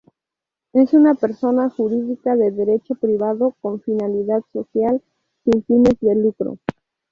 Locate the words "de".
2.35-2.49, 6.01-6.15